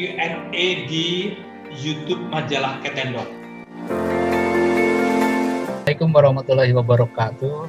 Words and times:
Q&A 0.00 0.88
di 0.88 1.36
YouTube 1.76 2.24
majalah 2.32 2.80
Ketendok. 2.80 3.28
Assalamualaikum 5.84 6.08
warahmatullahi 6.16 6.72
wabarakatuh. 6.72 7.68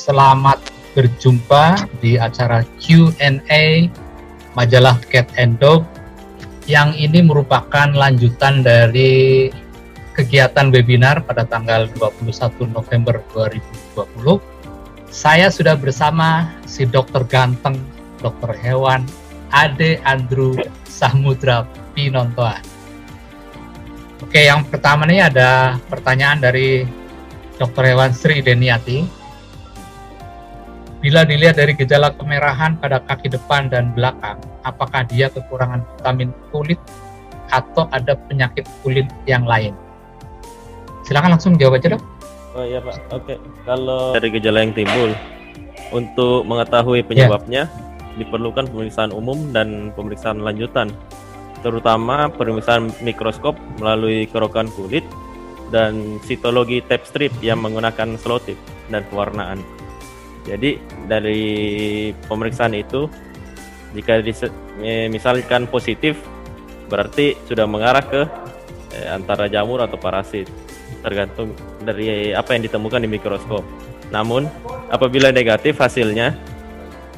Selamat 0.00 0.64
berjumpa 0.96 1.92
di 2.00 2.16
acara 2.16 2.64
Q&A 2.80 3.92
majalah 4.56 4.96
Cat 5.12 5.28
and 5.36 5.60
Dog 5.60 5.84
yang 6.64 6.96
ini 6.96 7.20
merupakan 7.20 7.92
lanjutan 7.92 8.64
dari 8.64 9.52
kegiatan 10.16 10.72
webinar 10.72 11.20
pada 11.28 11.44
tanggal 11.44 11.84
21 12.00 12.32
November 12.72 13.20
2020. 13.36 14.40
Saya 15.12 15.52
sudah 15.52 15.76
bersama 15.76 16.56
si 16.64 16.88
dokter 16.88 17.28
ganteng, 17.28 17.76
dokter 18.24 18.56
hewan, 18.56 19.04
Ade 19.50 19.98
Andrew 20.06 20.54
Samudra 20.86 21.66
Pinontoa. 21.94 22.58
Oke, 24.22 24.46
yang 24.46 24.62
pertama 24.68 25.08
nih 25.08 25.26
ada 25.26 25.80
pertanyaan 25.90 26.38
dari 26.38 26.86
Dr. 27.58 27.82
Hewan 27.92 28.14
Sri 28.14 28.38
Deniati. 28.40 29.02
Bila 31.00 31.24
dilihat 31.24 31.56
dari 31.56 31.72
gejala 31.72 32.12
kemerahan 32.12 32.76
pada 32.76 33.00
kaki 33.00 33.32
depan 33.32 33.72
dan 33.72 33.96
belakang, 33.96 34.36
apakah 34.62 35.08
dia 35.08 35.32
kekurangan 35.32 35.80
vitamin 35.96 36.30
kulit 36.52 36.76
atau 37.48 37.88
ada 37.90 38.14
penyakit 38.28 38.68
kulit 38.84 39.08
yang 39.24 39.48
lain? 39.48 39.72
Silakan 41.08 41.40
langsung 41.40 41.56
jawab 41.56 41.80
aja 41.80 41.96
dok. 41.96 42.02
Oh 42.52 42.64
iya 42.66 42.84
pak, 42.84 43.00
oke. 43.10 43.34
Kalau 43.64 44.12
dari 44.12 44.28
gejala 44.28 44.60
yang 44.60 44.76
timbul, 44.76 45.16
untuk 45.90 46.46
mengetahui 46.46 47.02
penyebabnya 47.02 47.66
yeah. 47.66 47.89
Diperlukan 48.20 48.68
pemeriksaan 48.68 49.10
umum 49.10 49.50
dan 49.50 49.90
pemeriksaan 49.96 50.44
lanjutan, 50.44 50.92
terutama 51.64 52.28
pemeriksaan 52.28 52.92
mikroskop 53.00 53.56
melalui 53.80 54.28
kerokan 54.28 54.68
kulit 54.76 55.02
dan 55.72 56.18
sitologi 56.26 56.84
tape 56.84 57.06
strip 57.06 57.32
yang 57.40 57.62
menggunakan 57.62 58.18
selotip 58.20 58.58
dan 58.92 59.06
pewarnaan. 59.08 59.62
Jadi 60.44 60.76
dari 61.06 61.42
pemeriksaan 62.26 62.74
itu 62.74 63.06
jika 63.92 64.22
misalkan 65.10 65.66
positif 65.66 66.18
berarti 66.90 67.38
sudah 67.46 67.66
mengarah 67.70 68.02
ke 68.02 68.22
eh, 68.98 69.08
antara 69.10 69.46
jamur 69.46 69.82
atau 69.82 69.98
parasit 69.98 70.50
tergantung 71.00 71.54
dari 71.80 72.34
apa 72.34 72.56
yang 72.56 72.66
ditemukan 72.66 73.00
di 73.06 73.08
mikroskop. 73.08 73.62
Namun 74.10 74.50
apabila 74.90 75.30
negatif 75.30 75.78
hasilnya 75.78 76.34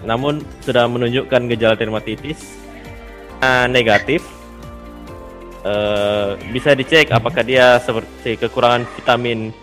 namun 0.02 0.42
sudah 0.62 0.86
menunjukkan 0.90 1.50
gejala 1.54 1.74
dermatitis 1.78 2.58
nah, 3.38 3.66
negatif 3.70 4.22
eh, 5.62 6.38
bisa 6.50 6.74
dicek 6.74 7.10
apakah 7.14 7.42
dia 7.46 7.78
seperti 7.78 8.38
kekurangan 8.38 8.86
vitamin 8.98 9.54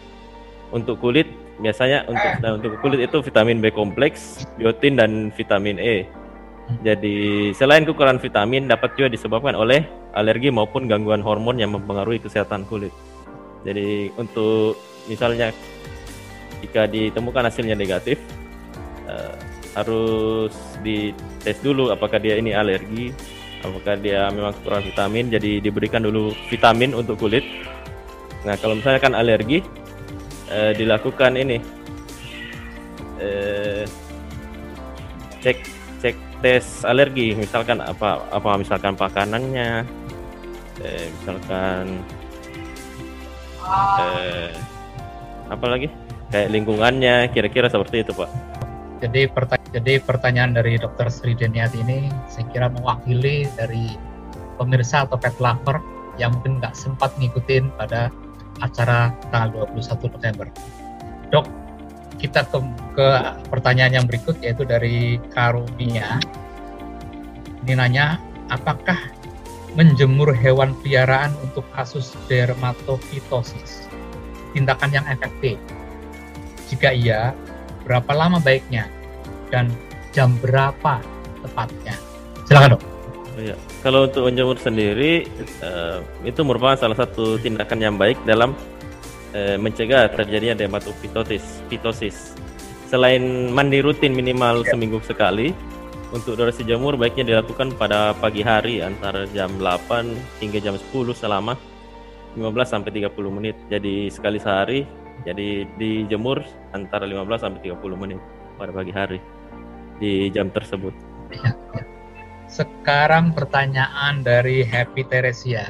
untuk 0.71 1.01
kulit 1.01 1.27
biasanya 1.59 2.07
untuk 2.07 2.31
nah, 2.39 2.51
untuk 2.55 2.79
kulit 2.79 2.99
itu 3.03 3.17
vitamin 3.19 3.59
B 3.59 3.69
kompleks, 3.69 4.47
biotin 4.55 4.95
dan 4.95 5.29
vitamin 5.35 5.77
E. 5.77 6.07
Jadi 6.85 7.49
selain 7.57 7.83
kekurangan 7.83 8.21
vitamin 8.21 8.69
dapat 8.69 8.95
juga 8.95 9.09
disebabkan 9.11 9.57
oleh 9.57 9.83
alergi 10.15 10.49
maupun 10.53 10.87
gangguan 10.87 11.19
hormon 11.19 11.59
yang 11.59 11.75
mempengaruhi 11.75 12.23
kesehatan 12.23 12.63
kulit. 12.69 12.93
Jadi 13.67 14.13
untuk 14.15 14.79
misalnya 15.09 15.51
jika 16.63 16.87
ditemukan 16.87 17.49
hasilnya 17.49 17.75
negatif 17.75 18.21
uh, 19.09 19.35
harus 19.79 20.53
dites 20.83 21.57
dulu 21.63 21.91
apakah 21.91 22.19
dia 22.19 22.35
ini 22.35 22.51
alergi, 22.51 23.15
apakah 23.63 23.95
dia 23.99 24.27
memang 24.31 24.55
kekurangan 24.59 24.85
vitamin. 24.87 25.25
Jadi 25.31 25.63
diberikan 25.63 26.03
dulu 26.03 26.35
vitamin 26.51 26.91
untuk 26.95 27.19
kulit. 27.19 27.43
Nah 28.43 28.55
kalau 28.59 28.79
misalnya 28.79 29.01
kan 29.03 29.13
alergi 29.15 29.59
uh, 30.51 30.71
dilakukan 30.75 31.35
ini 31.35 31.57
uh, 33.19 33.83
cek 35.39 35.57
cek 35.99 36.15
tes 36.39 36.87
alergi 36.87 37.35
misalkan 37.35 37.83
apa 37.83 38.23
apa 38.31 38.55
misalkan 38.55 38.95
makanannya 38.95 39.83
uh, 40.79 41.05
misalkan 41.19 41.99
uh, 43.67 44.51
apa 45.51 45.65
lagi 45.67 45.87
kayak 46.31 46.47
lingkungannya 46.53 47.27
kira-kira 47.35 47.67
seperti 47.67 48.07
itu 48.07 48.15
pak 48.15 48.29
jadi 48.99 49.31
pertanyaan, 49.31 49.58
jadi 49.69 50.01
pertanyaan 50.01 50.57
dari 50.57 50.81
dokter 50.81 51.13
Sri 51.13 51.37
Deniati 51.37 51.85
ini 51.85 52.09
saya 52.25 52.45
kira 52.49 52.67
mewakili 52.73 53.45
dari 53.53 53.93
pemirsa 54.57 55.05
atau 55.05 55.21
pet 55.21 55.37
lover 55.37 55.77
yang 56.17 56.33
mungkin 56.33 56.57
nggak 56.57 56.73
sempat 56.73 57.13
ngikutin 57.21 57.69
pada 57.77 58.09
acara 58.65 59.13
tanggal 59.29 59.69
21 59.77 60.09
November. 60.09 60.47
Dok, 61.29 61.45
kita 62.17 62.49
ke, 62.49 62.57
ke 62.97 63.07
pertanyaan 63.53 64.01
yang 64.01 64.05
berikut 64.09 64.41
yaitu 64.41 64.65
dari 64.65 65.21
Karunia. 65.31 66.17
Ini 67.63 67.77
nanya, 67.77 68.17
apakah 68.49 68.97
menjemur 69.77 70.33
hewan 70.33 70.73
peliharaan 70.81 71.29
untuk 71.45 71.63
kasus 71.77 72.17
dermatofitosis 72.25 73.85
tindakan 74.57 74.97
yang 74.97 75.05
efektif? 75.05 75.61
Jika 76.67 76.89
iya, 76.89 77.37
berapa 77.85 78.11
lama 78.17 78.41
baiknya 78.41 78.98
dan 79.53 79.69
jam 80.13 80.33
berapa 80.41 81.01
tepatnya? 81.45 81.93
Silakan 82.49 82.77
dok. 82.77 82.81
Ya, 83.39 83.55
kalau 83.85 84.09
untuk 84.09 84.27
menjemur 84.27 84.59
sendiri 84.59 85.23
uh, 85.63 86.03
itu 86.27 86.43
merupakan 86.43 86.75
salah 86.75 86.97
satu 86.99 87.39
tindakan 87.39 87.79
yang 87.79 87.95
baik 87.95 88.19
dalam 88.27 88.51
uh, 89.31 89.55
mencegah 89.55 90.11
terjadinya 90.11 90.59
dermatopitosis. 90.59 91.63
Pitosis. 91.71 92.35
Selain 92.91 93.53
mandi 93.53 93.79
rutin 93.79 94.11
minimal 94.11 94.65
ya. 94.65 94.75
seminggu 94.75 94.99
sekali, 95.05 95.55
untuk 96.09 96.35
durasi 96.35 96.65
jemur 96.65 96.97
baiknya 96.97 97.37
dilakukan 97.37 97.77
pada 97.77 98.17
pagi 98.17 98.41
hari 98.41 98.81
antara 98.81 99.29
jam 99.31 99.55
8 99.61 100.41
hingga 100.41 100.59
jam 100.59 100.75
10 100.75 101.13
selama 101.13 101.53
15 102.35 102.43
sampai 102.65 102.91
30 102.91 103.13
menit. 103.29 103.55
Jadi 103.69 104.09
sekali 104.09 104.41
sehari, 104.41 104.83
jadi 105.23 105.69
dijemur 105.77 106.41
antara 106.73 107.05
15 107.05 107.39
sampai 107.39 107.71
30 107.71 107.77
menit 107.95 108.19
pada 108.57 108.73
pagi 108.75 108.91
hari 108.91 109.38
di 109.99 110.31
jam 110.31 110.49
tersebut. 110.49 110.95
Ya, 111.29 111.53
ya. 111.75 111.83
Sekarang 112.49 113.35
pertanyaan 113.37 114.25
dari 114.25 114.65
Happy 114.65 115.05
Teresia 115.05 115.69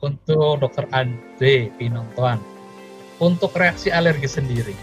untuk 0.00 0.64
Dokter 0.64 0.88
Ade 0.94 1.68
Pinontoan. 1.76 2.40
Untuk 3.22 3.54
reaksi 3.54 3.94
alergi 3.94 4.26
sendiri, 4.26 4.74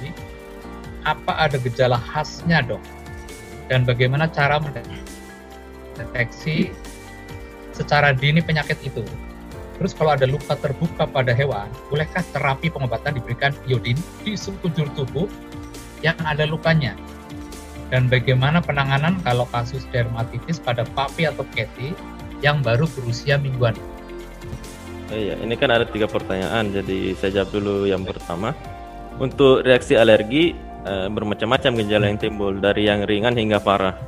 apa 1.03 1.35
ada 1.35 1.59
gejala 1.59 1.99
khasnya 1.99 2.63
dok? 2.63 2.79
Dan 3.67 3.83
bagaimana 3.83 4.31
cara 4.31 4.55
mendeteksi 5.97 6.71
secara 7.75 8.15
dini 8.15 8.39
penyakit 8.39 8.79
itu? 8.87 9.03
Terus 9.81 9.97
kalau 9.97 10.13
ada 10.13 10.29
luka 10.29 10.53
terbuka 10.61 11.09
pada 11.09 11.33
hewan, 11.33 11.67
bolehkah 11.89 12.23
terapi 12.31 12.69
pengobatan 12.69 13.17
diberikan 13.17 13.51
iodin 13.65 13.97
di 14.21 14.37
sekujur 14.37 14.85
tubuh 14.93 15.25
yang 16.05 16.15
ada 16.23 16.45
lukanya? 16.45 16.93
Dan 17.91 18.07
bagaimana 18.07 18.63
penanganan 18.63 19.19
kalau 19.21 19.43
kasus 19.51 19.83
dermatitis 19.91 20.63
pada 20.63 20.87
papi 20.95 21.27
atau 21.27 21.43
keti 21.51 21.91
yang 22.39 22.63
baru 22.63 22.87
berusia 22.95 23.35
mingguan? 23.35 23.75
Oh 25.11 25.19
iya, 25.19 25.35
ini 25.43 25.59
kan 25.59 25.75
ada 25.75 25.83
tiga 25.83 26.07
pertanyaan, 26.07 26.71
jadi 26.71 27.11
saya 27.19 27.43
jawab 27.43 27.51
dulu 27.51 27.75
yang 27.83 28.07
pertama. 28.07 28.55
Untuk 29.19 29.67
reaksi 29.67 29.99
alergi 29.99 30.55
e, 30.87 30.93
bermacam-macam 31.11 31.83
gejala 31.83 32.07
yang 32.07 32.15
timbul 32.15 32.55
dari 32.55 32.87
yang 32.87 33.03
ringan 33.03 33.35
hingga 33.35 33.59
parah. 33.59 33.99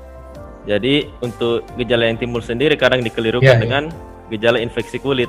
Jadi 0.63 1.11
untuk 1.19 1.67
gejala 1.75 2.07
yang 2.07 2.15
timbul 2.15 2.39
sendiri 2.39 2.79
kadang 2.79 3.03
dikelirukan 3.03 3.59
ya, 3.59 3.59
dengan 3.59 3.91
gejala 4.31 4.63
infeksi 4.63 4.95
kulit. 4.95 5.27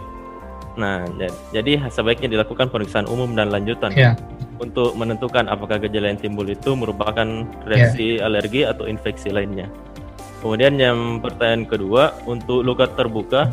Nah, 0.75 1.07
jadi 1.55 1.87
sebaiknya 1.87 2.39
dilakukan 2.39 2.71
pemeriksaan 2.71 3.07
umum 3.07 3.31
dan 3.39 3.51
lanjutan. 3.55 3.95
Ya 3.95 4.19
untuk 4.63 4.95
menentukan 4.95 5.51
apakah 5.51 5.83
gejala 5.83 6.15
yang 6.15 6.21
timbul 6.21 6.47
itu 6.47 6.79
merupakan 6.79 7.27
reaksi 7.67 8.19
yeah. 8.21 8.27
alergi 8.27 8.63
atau 8.63 8.87
infeksi 8.87 9.35
lainnya. 9.35 9.67
Kemudian 10.45 10.77
yang 10.77 11.25
pertanyaan 11.25 11.65
kedua, 11.65 12.13
untuk 12.29 12.61
luka 12.61 12.85
terbuka 12.93 13.49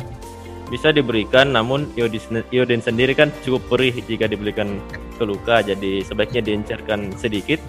bisa 0.68 0.92
diberikan 0.92 1.52
namun 1.52 1.88
iodin, 1.96 2.80
sendiri 2.80 3.12
kan 3.12 3.28
cukup 3.44 3.60
perih 3.68 3.92
jika 4.08 4.24
diberikan 4.24 4.80
ke 5.20 5.24
luka 5.24 5.60
jadi 5.60 6.00
sebaiknya 6.00 6.40
diencerkan 6.40 7.12
sedikit 7.20 7.60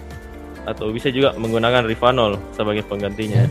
atau 0.64 0.88
bisa 0.88 1.12
juga 1.12 1.36
menggunakan 1.36 1.84
rifanol 1.84 2.40
sebagai 2.56 2.84
penggantinya. 2.88 3.44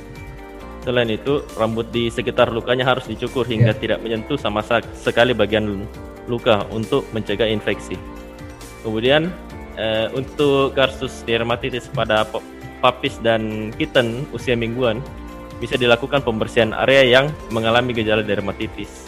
Selain 0.83 1.07
itu, 1.07 1.39
rambut 1.55 1.87
di 1.95 2.11
sekitar 2.11 2.51
lukanya 2.51 2.83
harus 2.83 3.07
dicukur 3.07 3.47
hingga 3.47 3.71
yeah. 3.71 3.79
tidak 3.79 3.99
menyentuh 4.03 4.35
sama 4.35 4.59
sekali 4.99 5.31
bagian 5.31 5.87
luka 6.27 6.67
untuk 6.75 7.07
mencegah 7.15 7.47
infeksi. 7.47 7.95
Kemudian 8.83 9.31
uh, 9.79 10.11
untuk 10.11 10.75
kasus 10.75 11.23
dermatitis 11.23 11.87
pada 11.87 12.27
papis 12.83 13.15
dan 13.23 13.71
kitten 13.79 14.27
usia 14.35 14.59
mingguan 14.59 14.99
bisa 15.63 15.79
dilakukan 15.79 16.19
pembersihan 16.19 16.75
area 16.75 17.07
yang 17.07 17.25
mengalami 17.47 17.95
gejala 17.95 18.19
dermatitis. 18.19 19.07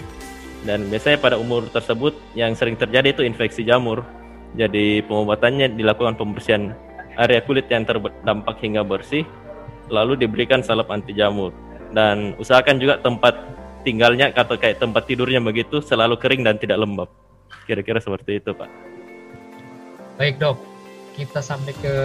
Dan 0.64 0.88
biasanya 0.88 1.20
pada 1.20 1.36
umur 1.36 1.68
tersebut 1.68 2.16
yang 2.34 2.56
sering 2.56 2.80
terjadi 2.80 3.12
itu 3.12 3.22
infeksi 3.28 3.68
jamur. 3.68 4.08
Jadi 4.56 5.04
pengobatannya 5.04 5.76
dilakukan 5.76 6.16
pembersihan 6.16 6.72
area 7.20 7.44
kulit 7.44 7.68
yang 7.68 7.84
terdampak 7.84 8.64
hingga 8.64 8.88
bersih, 8.88 9.28
lalu 9.92 10.16
diberikan 10.16 10.64
salep 10.64 10.88
anti 10.88 11.12
jamur. 11.12 11.65
Dan 11.96 12.36
usahakan 12.36 12.76
juga 12.76 13.00
tempat 13.00 13.40
tinggalnya 13.88 14.36
atau 14.36 14.60
kayak 14.60 14.84
tempat 14.84 15.08
tidurnya 15.08 15.40
begitu 15.40 15.80
selalu 15.80 16.20
kering 16.20 16.44
dan 16.44 16.60
tidak 16.60 16.84
lembab. 16.84 17.08
Kira-kira 17.64 18.04
seperti 18.04 18.44
itu, 18.44 18.52
Pak. 18.52 18.68
Baik, 20.20 20.36
Dok. 20.44 20.60
Kita 21.16 21.40
sampai 21.40 21.72
ke 21.80 21.96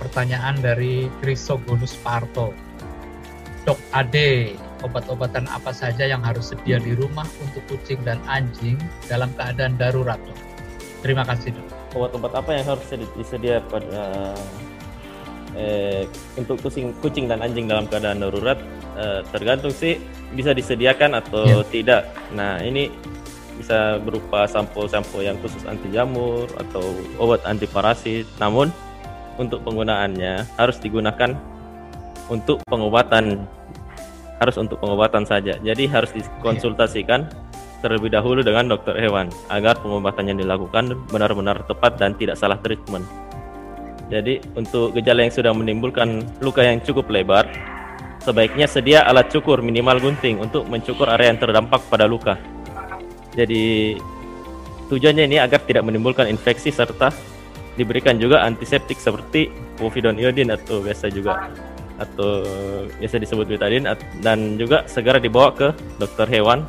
pertanyaan 0.00 0.56
dari 0.56 1.12
Krisogonus 1.20 1.92
Parto. 2.00 2.56
Dok 3.68 3.76
Ade, 3.92 4.56
obat-obatan 4.80 5.44
apa 5.52 5.72
saja 5.76 6.08
yang 6.08 6.24
harus 6.24 6.56
sedia 6.56 6.80
di 6.80 6.96
rumah 6.96 7.28
untuk 7.44 7.60
kucing 7.68 8.00
dan 8.08 8.16
anjing 8.24 8.80
dalam 9.04 9.28
keadaan 9.36 9.76
darurat, 9.76 10.16
Dok? 10.24 10.40
Terima 11.04 11.28
kasih, 11.28 11.52
Dok. 11.52 11.68
Obat-obat 11.92 12.32
apa 12.32 12.50
yang 12.56 12.66
harus 12.72 12.88
disedia 13.12 13.60
pada 13.68 14.32
eh, 15.56 16.08
untuk 16.34 16.58
kucing 16.60 16.92
kucing 16.98 17.30
dan 17.30 17.40
anjing 17.40 17.70
dalam 17.70 17.86
keadaan 17.86 18.22
darurat 18.22 18.58
eh, 18.98 19.20
tergantung 19.30 19.70
sih 19.74 19.98
bisa 20.34 20.50
disediakan 20.54 21.18
atau 21.20 21.62
yeah. 21.62 21.70
tidak. 21.70 22.02
Nah, 22.34 22.58
ini 22.62 22.90
bisa 23.54 24.02
berupa 24.02 24.50
sampo-sampo 24.50 25.22
yang 25.22 25.38
khusus 25.38 25.62
anti 25.64 25.86
jamur 25.94 26.50
atau 26.58 26.82
obat 27.22 27.42
anti 27.46 27.70
parasit. 27.70 28.26
Namun 28.42 28.74
untuk 29.38 29.62
penggunaannya 29.62 30.58
harus 30.58 30.78
digunakan 30.82 31.34
untuk 32.30 32.62
pengobatan 32.66 33.46
harus 34.42 34.56
untuk 34.58 34.82
pengobatan 34.82 35.22
saja. 35.24 35.54
Jadi 35.62 35.86
harus 35.86 36.10
dikonsultasikan 36.12 37.30
terlebih 37.84 38.10
dahulu 38.10 38.40
dengan 38.40 38.72
dokter 38.72 38.96
hewan 38.96 39.28
agar 39.52 39.76
pengobatan 39.78 40.32
yang 40.32 40.38
dilakukan 40.40 40.96
benar-benar 41.12 41.62
tepat 41.68 42.00
dan 42.00 42.16
tidak 42.16 42.34
salah 42.40 42.58
treatment. 42.58 43.04
Jadi 44.08 44.40
untuk 44.56 44.92
gejala 44.96 45.24
yang 45.24 45.32
sudah 45.32 45.52
menimbulkan 45.52 46.24
luka 46.44 46.60
yang 46.60 46.80
cukup 46.80 47.08
lebar, 47.08 47.48
sebaiknya 48.24 48.64
sedia 48.64 49.04
alat 49.04 49.28
cukur 49.28 49.60
minimal 49.60 50.00
gunting 50.00 50.40
untuk 50.40 50.64
mencukur 50.64 51.04
area 51.12 51.28
yang 51.28 51.38
terdampak 51.38 51.84
pada 51.92 52.08
luka. 52.08 52.40
Jadi 53.36 53.94
tujuannya 54.88 55.28
ini 55.28 55.36
agar 55.36 55.60
tidak 55.68 55.84
menimbulkan 55.84 56.26
infeksi 56.32 56.72
serta 56.72 57.12
diberikan 57.76 58.16
juga 58.16 58.40
antiseptik 58.46 58.96
seperti 58.96 59.52
povidone 59.76 60.16
iodine 60.16 60.56
atau 60.56 60.80
biasa 60.80 61.10
juga 61.12 61.52
atau 61.94 62.42
biasa 62.98 63.22
disebut 63.22 63.46
betadine 63.46 63.86
dan 64.18 64.58
juga 64.58 64.82
segera 64.90 65.22
dibawa 65.22 65.54
ke 65.54 65.70
dokter 66.00 66.26
hewan 66.26 66.66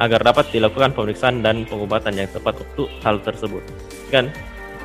agar 0.00 0.24
dapat 0.24 0.48
dilakukan 0.50 0.96
pemeriksaan 0.96 1.44
dan 1.44 1.68
pengobatan 1.68 2.16
yang 2.16 2.30
tepat 2.32 2.56
untuk 2.56 2.88
hal 3.04 3.20
tersebut. 3.20 3.62
Kan 4.08 4.32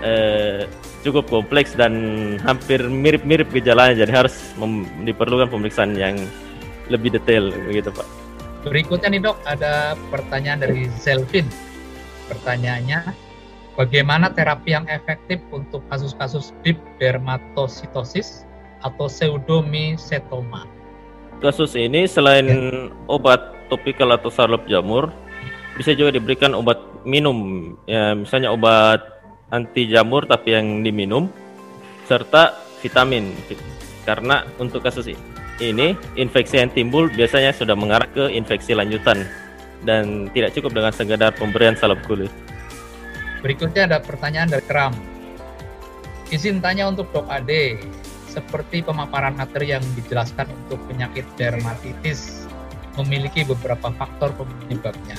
eh, 0.04 0.68
cukup 1.06 1.30
kompleks 1.30 1.78
dan 1.78 1.94
hampir 2.42 2.82
mirip-mirip 2.82 3.46
gejalanya 3.54 4.02
jadi 4.02 4.26
harus 4.26 4.34
diperlukan 5.06 5.54
pemeriksaan 5.54 5.94
yang 5.94 6.18
lebih 6.90 7.14
detail 7.14 7.54
begitu 7.70 7.94
Pak. 7.94 8.08
Berikutnya 8.66 9.14
nih 9.14 9.22
dok, 9.22 9.38
ada 9.46 9.94
pertanyaan 10.10 10.66
dari 10.66 10.90
Zelvin. 10.98 11.46
Pertanyaannya, 12.26 13.14
bagaimana 13.78 14.34
terapi 14.34 14.74
yang 14.74 14.90
efektif 14.90 15.38
untuk 15.54 15.86
kasus-kasus 15.94 16.50
deep 16.66 16.82
dermatositosis 16.98 18.50
atau 18.82 19.06
pseudomycetoma? 19.06 20.66
Kasus 21.46 21.78
ini 21.78 22.10
selain 22.10 22.50
ya. 22.50 22.90
obat 23.06 23.54
topikal 23.70 24.18
atau 24.18 24.34
salep 24.34 24.66
jamur, 24.66 25.14
bisa 25.78 25.94
juga 25.94 26.18
diberikan 26.18 26.58
obat 26.58 26.82
minum, 27.06 27.70
ya 27.86 28.18
misalnya 28.18 28.50
obat 28.50 29.15
anti 29.54 29.90
jamur 29.90 30.26
tapi 30.26 30.58
yang 30.58 30.82
diminum 30.82 31.30
serta 32.10 32.58
vitamin 32.82 33.34
karena 34.06 34.46
untuk 34.62 34.86
kasus 34.86 35.10
ini 35.62 35.96
infeksi 36.20 36.60
yang 36.60 36.70
timbul 36.74 37.08
biasanya 37.10 37.56
sudah 37.56 37.74
mengarah 37.74 38.08
ke 38.12 38.28
infeksi 38.34 38.76
lanjutan 38.76 39.26
dan 39.88 40.28
tidak 40.34 40.52
cukup 40.58 40.76
dengan 40.76 40.92
sekedar 40.92 41.32
pemberian 41.38 41.78
salep 41.78 42.02
kulit. 42.04 42.32
Berikutnya 43.40 43.86
ada 43.88 43.98
pertanyaan 44.02 44.50
dari 44.50 44.66
Kram. 44.66 44.94
Izin 46.34 46.58
tanya 46.60 46.90
untuk 46.90 47.08
Dok 47.14 47.30
Ade, 47.30 47.78
seperti 48.26 48.82
pemaparan 48.82 49.38
materi 49.38 49.72
yang 49.72 49.86
dijelaskan 49.94 50.50
untuk 50.66 50.82
penyakit 50.90 51.24
dermatitis 51.38 52.50
memiliki 52.98 53.46
beberapa 53.46 53.94
faktor 53.94 54.34
penyebabnya. 54.34 55.16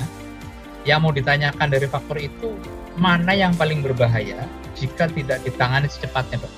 Yang 0.86 0.98
mau 1.02 1.12
ditanyakan 1.12 1.66
dari 1.66 1.86
faktor 1.90 2.16
itu 2.22 2.54
mana 2.94 3.34
yang 3.34 3.52
paling 3.58 3.82
berbahaya 3.82 4.46
jika 4.78 5.10
tidak 5.10 5.42
ditangani 5.42 5.90
secepatnya, 5.90 6.46
Dok? 6.46 6.54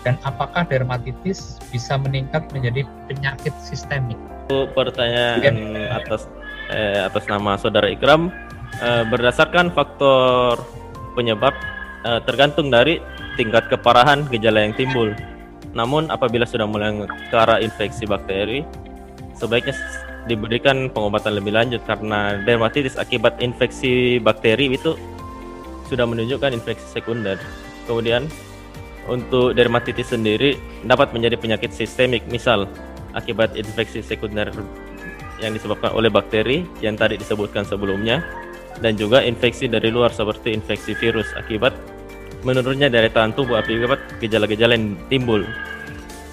Dan 0.00 0.16
apakah 0.24 0.64
dermatitis 0.64 1.60
bisa 1.68 2.00
meningkat 2.00 2.48
menjadi 2.56 2.88
penyakit 3.04 3.52
sistemik? 3.60 4.16
Pertanyaan 4.48 5.76
ya. 5.76 6.00
atas 6.00 6.24
eh, 6.72 7.04
atas 7.04 7.28
nama 7.28 7.60
saudara 7.60 7.86
Ikram, 7.92 8.32
eh, 8.80 9.04
berdasarkan 9.12 9.76
faktor 9.76 10.56
penyebab 11.12 11.52
eh, 12.08 12.20
tergantung 12.24 12.72
dari 12.72 12.96
tingkat 13.36 13.68
keparahan 13.68 14.24
gejala 14.32 14.64
yang 14.64 14.72
timbul. 14.72 15.12
Namun 15.76 16.08
apabila 16.08 16.48
sudah 16.48 16.64
mulai 16.64 16.96
ke 17.30 17.36
arah 17.36 17.60
infeksi 17.60 18.08
bakteri, 18.08 18.64
sebaiknya 19.36 19.76
diberikan 20.28 20.92
pengobatan 20.92 21.40
lebih 21.40 21.56
lanjut 21.56 21.80
karena 21.88 22.40
dermatitis 22.44 23.00
akibat 23.00 23.40
infeksi 23.40 24.20
bakteri 24.20 24.76
itu 24.76 24.98
sudah 25.88 26.04
menunjukkan 26.04 26.52
infeksi 26.52 26.86
sekunder. 27.00 27.40
Kemudian 27.88 28.28
untuk 29.08 29.56
dermatitis 29.56 30.12
sendiri 30.12 30.60
dapat 30.84 31.10
menjadi 31.16 31.40
penyakit 31.40 31.72
sistemik, 31.72 32.22
misal 32.28 32.68
akibat 33.16 33.56
infeksi 33.58 34.04
sekunder 34.04 34.52
yang 35.40 35.56
disebabkan 35.56 35.90
oleh 35.96 36.12
bakteri 36.12 36.68
yang 36.84 36.94
tadi 36.94 37.16
disebutkan 37.16 37.64
sebelumnya 37.64 38.22
dan 38.84 38.94
juga 38.94 39.24
infeksi 39.24 39.66
dari 39.66 39.88
luar 39.88 40.12
seperti 40.12 40.52
infeksi 40.54 40.94
virus 40.94 41.26
akibat 41.34 41.74
menurunnya 42.44 42.88
daya 42.88 43.08
tahan 43.12 43.32
tubuh 43.36 43.60
akibat 43.60 44.00
gejala-gejala 44.20 44.76
yang 44.76 44.96
timbul 45.08 45.44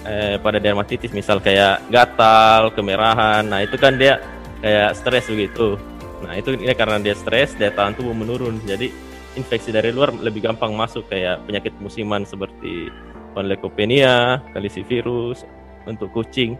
eh, 0.06 0.36
pada 0.38 0.58
dermatitis 0.62 1.10
misal 1.10 1.42
kayak 1.42 1.82
gatal, 1.90 2.70
kemerahan. 2.74 3.46
Nah, 3.46 3.64
itu 3.64 3.74
kan 3.80 3.98
dia 3.98 4.22
kayak 4.62 4.94
stres 4.98 5.26
begitu. 5.26 5.78
Nah, 6.22 6.34
itu 6.34 6.54
ini 6.54 6.74
karena 6.74 6.98
dia 6.98 7.14
stres, 7.14 7.54
daya 7.54 7.70
tahan 7.74 7.94
tubuh 7.94 8.14
menurun. 8.14 8.58
Jadi 8.66 8.90
infeksi 9.38 9.70
dari 9.70 9.94
luar 9.94 10.10
lebih 10.10 10.42
gampang 10.42 10.74
masuk 10.74 11.06
kayak 11.06 11.42
penyakit 11.46 11.70
musiman 11.78 12.26
seperti 12.26 12.90
leukopenia, 13.38 14.42
kalisivirus 14.50 15.46
untuk 15.86 16.10
kucing. 16.10 16.58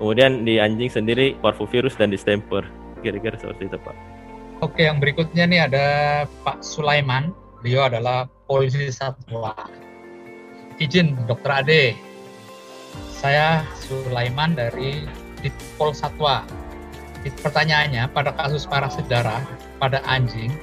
Kemudian 0.00 0.46
di 0.46 0.56
anjing 0.56 0.88
sendiri 0.88 1.36
parvovirus 1.42 2.00
dan 2.00 2.08
distemper. 2.08 2.64
Kira-kira 3.04 3.36
seperti 3.36 3.68
itu, 3.68 3.76
Pak. 3.76 3.96
Oke, 4.64 4.88
yang 4.88 4.98
berikutnya 4.98 5.44
nih 5.44 5.60
ada 5.68 5.86
Pak 6.42 6.64
Sulaiman. 6.64 7.30
Beliau 7.60 7.90
adalah 7.90 8.26
polisi 8.46 8.88
satwa. 8.88 9.54
Izin, 10.78 11.18
Dokter 11.26 11.62
Ade. 11.62 11.82
Saya 13.18 13.66
Sulaiman 13.82 14.54
dari 14.54 15.04
Ditpol 15.42 15.90
Satwa. 15.94 16.46
Pertanyaannya, 17.42 18.08
pada 18.14 18.32
kasus 18.32 18.64
parasit 18.64 19.04
darah 19.10 19.42
pada 19.82 20.00
anjing, 20.06 20.54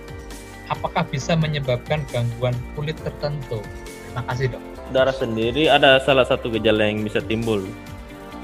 apakah 0.72 1.06
bisa 1.06 1.36
menyebabkan 1.36 2.02
gangguan 2.10 2.56
kulit 2.74 2.98
tertentu? 3.04 3.60
Terima 3.62 4.24
kasih 4.32 4.56
dok. 4.56 4.64
Darah 4.94 5.16
sendiri 5.16 5.68
ada 5.68 6.00
salah 6.02 6.24
satu 6.24 6.48
gejala 6.54 6.88
yang 6.88 7.04
bisa 7.04 7.20
timbul 7.22 7.66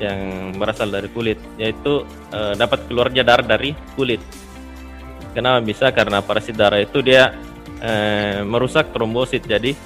yang 0.01 0.51
berasal 0.57 0.89
dari 0.89 1.05
kulit, 1.13 1.37
yaitu 1.61 2.01
e, 2.33 2.57
dapat 2.57 2.89
keluarnya 2.89 3.21
darah 3.21 3.45
dari 3.45 3.77
kulit. 3.93 4.19
Kenapa 5.37 5.61
bisa? 5.61 5.93
Karena 5.93 6.19
parasit 6.25 6.57
darah 6.57 6.81
itu 6.81 7.05
dia 7.05 7.37
e, 7.77 7.91
merusak 8.41 8.89
trombosit. 8.89 9.45
Jadi 9.45 9.77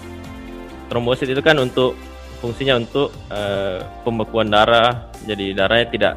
trombosit 0.87 1.27
itu 1.27 1.43
kan 1.43 1.59
untuk 1.59 1.99
fungsinya 2.45 2.77
untuk 2.77 3.09
e, 3.33 3.41
pembekuan 4.05 4.53
darah. 4.53 5.09
Jadi 5.25 5.57
darahnya 5.57 5.87
tidak 5.89 6.13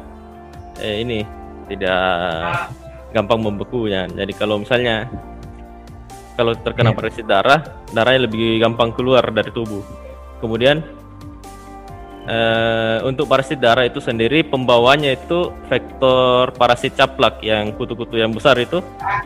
e, 0.77 1.01
ini 1.01 1.19
tidak 1.65 2.69
gampang 3.13 3.41
membeku 3.41 3.89
ya. 3.89 4.05
Jadi 4.05 4.33
kalau 4.37 4.61
misalnya 4.61 5.09
kalau 6.37 6.55
terkena 6.55 6.93
yeah. 6.93 6.97
parasit 6.97 7.25
darah, 7.27 7.59
darahnya 7.91 8.29
lebih 8.29 8.61
gampang 8.63 8.95
keluar 8.95 9.25
dari 9.27 9.51
tubuh. 9.51 9.83
Kemudian 10.39 10.79
uh, 12.29 13.03
untuk 13.03 13.27
parasit 13.27 13.59
darah 13.59 13.83
itu 13.83 13.99
sendiri 13.99 14.47
pembawanya 14.47 15.19
itu 15.19 15.51
vektor 15.67 16.55
parasit 16.55 16.95
caplak 16.95 17.43
yang 17.43 17.75
kutu-kutu 17.75 18.15
yang 18.15 18.31
besar 18.31 18.55
itu. 18.55 18.79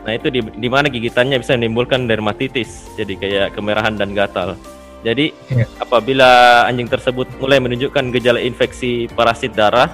Nah, 0.04 0.10
itu 0.10 0.26
di, 0.26 0.42
di 0.42 0.68
mana 0.68 0.90
gigitannya 0.90 1.38
bisa 1.38 1.54
menimbulkan 1.54 2.10
dermatitis, 2.10 2.90
jadi 2.98 3.14
kayak 3.14 3.46
kemerahan 3.54 3.94
dan 3.94 4.10
gatal. 4.10 4.58
Jadi 5.04 5.36
yeah. 5.52 5.68
apabila 5.78 6.64
anjing 6.64 6.88
tersebut 6.88 7.28
mulai 7.36 7.60
menunjukkan 7.60 8.08
gejala 8.16 8.40
infeksi 8.40 9.04
parasit 9.12 9.52
darah, 9.52 9.92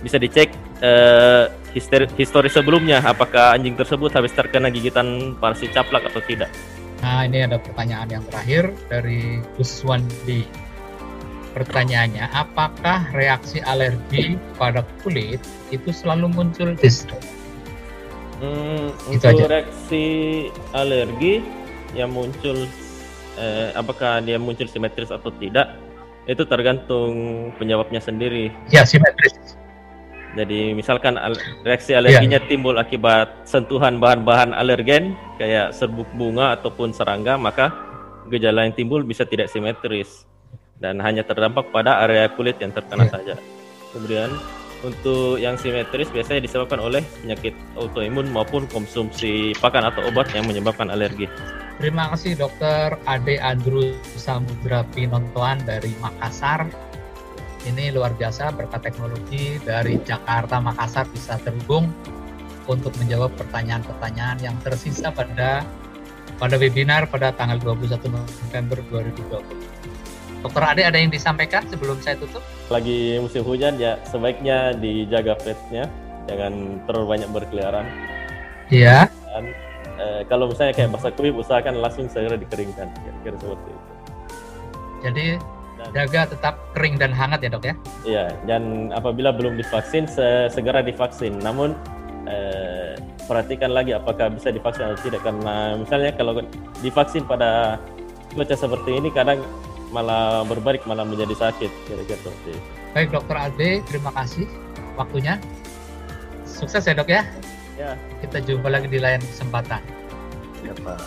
bisa 0.00 0.16
dicek 0.16 0.48
eh, 0.80 1.52
histori, 1.76 2.08
histori 2.16 2.48
sebelumnya 2.48 3.04
apakah 3.04 3.52
anjing 3.52 3.76
tersebut 3.76 4.08
habis 4.16 4.32
terkena 4.32 4.72
gigitan 4.72 5.36
parasit 5.36 5.70
caplak 5.76 6.08
atau 6.08 6.24
tidak? 6.24 6.48
Nah, 6.98 7.28
ini 7.28 7.46
ada 7.46 7.62
pertanyaan 7.62 8.08
yang 8.10 8.24
terakhir 8.26 8.74
dari 8.90 9.38
Kuswandi. 9.54 10.42
Pertanyaannya, 11.54 12.26
apakah 12.34 13.10
reaksi 13.14 13.62
alergi 13.62 14.38
pada 14.58 14.82
kulit 15.02 15.38
itu 15.70 15.90
selalu 15.90 16.30
muncul 16.30 16.74
di 16.74 16.90
Hmm, 18.38 18.94
Itu 19.10 19.18
untuk 19.18 19.50
aja. 19.50 19.50
reaksi 19.50 20.06
alergi 20.70 21.42
yang 21.98 22.14
muncul, 22.14 22.70
eh, 23.38 23.70
apakah 23.72 24.18
dia 24.20 24.36
muncul 24.36 24.66
simetris 24.66 25.08
atau 25.08 25.30
tidak, 25.38 25.78
itu 26.26 26.42
tergantung 26.44 27.14
penyebabnya 27.56 28.02
sendiri. 28.02 28.50
Ya, 28.68 28.82
simetris. 28.84 29.56
Jadi 30.36 30.76
misalkan 30.76 31.16
al- 31.16 31.40
reaksi 31.64 31.96
alerginya 31.96 32.36
timbul 32.44 32.76
akibat 32.76 33.48
sentuhan 33.48 33.96
bahan-bahan 33.96 34.52
alergen 34.52 35.16
kayak 35.40 35.72
serbuk 35.72 36.06
bunga 36.14 36.52
ataupun 36.60 36.92
serangga, 36.92 37.40
maka 37.40 37.72
gejala 38.28 38.68
yang 38.68 38.76
timbul 38.76 39.00
bisa 39.02 39.24
tidak 39.24 39.48
simetris 39.48 40.28
dan 40.78 41.00
hanya 41.00 41.24
terdampak 41.24 41.72
pada 41.72 42.04
area 42.04 42.28
kulit 42.28 42.60
yang 42.60 42.70
terkena 42.76 43.08
Iya. 43.08 43.12
saja. 43.16 43.34
Kemudian 43.96 44.28
untuk 44.86 45.42
yang 45.42 45.58
simetris 45.58 46.10
biasanya 46.10 46.44
disebabkan 46.44 46.78
oleh 46.78 47.02
penyakit 47.22 47.54
autoimun 47.74 48.30
maupun 48.30 48.70
konsumsi 48.70 49.54
pakan 49.58 49.90
atau 49.90 50.06
obat 50.06 50.30
yang 50.34 50.46
menyebabkan 50.46 50.92
alergi. 50.92 51.26
Terima 51.78 52.10
kasih 52.10 52.34
Dokter 52.34 52.98
Ade 53.06 53.38
Andrew 53.38 53.94
Samudra 54.18 54.82
Pinontoan 54.90 55.62
dari 55.62 55.94
Makassar. 56.02 56.66
Ini 57.66 57.94
luar 57.94 58.14
biasa 58.14 58.54
berkat 58.54 58.90
teknologi 58.90 59.62
dari 59.62 59.98
Jakarta 60.02 60.58
Makassar 60.58 61.06
bisa 61.10 61.38
terhubung 61.42 61.90
untuk 62.66 62.94
menjawab 62.98 63.30
pertanyaan-pertanyaan 63.38 64.38
yang 64.42 64.56
tersisa 64.60 65.14
pada 65.14 65.62
pada 66.38 66.54
webinar 66.54 67.10
pada 67.10 67.34
tanggal 67.34 67.58
21 67.58 67.98
November 68.10 68.78
2020. 68.90 69.87
Dokter 70.38 70.62
Ade 70.62 70.82
ada 70.86 70.98
yang 70.98 71.10
disampaikan 71.10 71.66
sebelum 71.66 71.98
saya 71.98 72.14
tutup? 72.14 72.42
Lagi 72.70 73.18
musim 73.18 73.42
hujan 73.42 73.74
ya 73.74 73.98
sebaiknya 74.06 74.70
dijaga 74.78 75.34
petnya, 75.42 75.90
jangan 76.30 76.78
terlalu 76.86 77.06
banyak 77.18 77.28
berkeliaran. 77.34 77.86
Iya. 78.70 79.10
Dan 79.34 79.44
eh, 79.98 80.22
kalau 80.30 80.46
misalnya 80.52 80.74
kayak 80.78 80.94
basah 80.94 81.10
kuyup 81.10 81.42
usahakan 81.42 81.82
langsung 81.82 82.06
segera 82.06 82.38
dikeringkan, 82.38 82.86
kira-kira 82.86 83.36
seperti 83.40 83.68
itu. 83.70 83.84
Jadi 84.98 85.26
Dan- 85.78 85.94
jaga 85.94 86.20
tetap 86.30 86.54
kering 86.74 86.98
dan 86.98 87.10
hangat 87.10 87.42
ya 87.42 87.50
dok 87.50 87.64
ya. 87.66 87.74
Iya, 88.06 88.24
dan 88.46 88.94
apabila 88.94 89.30
belum 89.34 89.58
divaksin, 89.58 90.06
se- 90.06 90.50
segera 90.54 90.82
divaksin. 90.86 91.38
Namun 91.42 91.74
eh, 92.30 92.94
perhatikan 93.26 93.74
lagi 93.74 93.90
apakah 93.90 94.30
bisa 94.30 94.54
divaksin 94.54 94.86
atau 94.86 95.02
tidak 95.02 95.22
karena 95.26 95.74
misalnya 95.74 96.14
kalau 96.14 96.40
divaksin 96.78 97.26
pada 97.26 97.78
cuaca 98.34 98.54
seperti 98.54 99.02
ini 99.02 99.08
kadang 99.10 99.40
malah 99.90 100.44
berbalik 100.44 100.84
malah 100.84 101.04
menjadi 101.04 101.48
sakit 101.48 101.70
kira-kira 101.86 102.18
seperti 102.18 102.50
itu. 102.52 102.62
Baik 102.92 103.08
Dokter 103.12 103.36
Ade, 103.36 103.70
terima 103.86 104.10
kasih 104.12 104.44
waktunya. 104.94 105.36
Sukses 106.44 106.82
ya 106.82 106.92
dok 106.92 107.08
ya. 107.08 107.22
Ya, 107.78 107.94
Kita 108.18 108.42
jumpa 108.42 108.66
lagi 108.66 108.90
di 108.90 108.98
lain 108.98 109.22
kesempatan. 109.22 109.78
ya 110.66 110.74
Pak. 110.82 110.98